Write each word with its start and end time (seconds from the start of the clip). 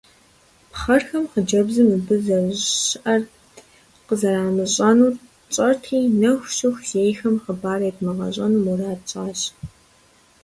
Пхъэрхэм 0.71 1.25
хъыджэбзыр 1.31 1.87
мыбы 1.91 2.15
зэрыщыӀэр 2.25 3.21
къызэрамыщӀэнур 4.07 5.13
тщӀэрти, 5.51 5.99
нэху 6.21 6.49
щыху 6.55 6.85
зейхэм 6.89 7.35
хъыбар 7.43 7.81
едмыгъэщӀэну 7.89 8.63
мурад 8.65 8.99
тщӀащ. 9.07 9.41